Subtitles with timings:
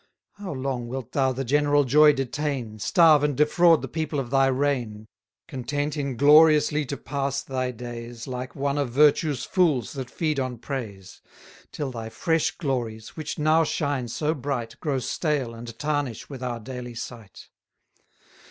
[0.31, 4.47] How long wilt thou the general joy detain, Starve and defraud the people of thy
[4.47, 5.05] reign!
[5.47, 11.21] Content ingloriously to pass thy days, Like one of virtue's fools that feed on praise;
[11.71, 16.59] Till thy fresh glories, which now shine so bright, Grow stale, and tarnish with our
[16.59, 17.49] daily sight?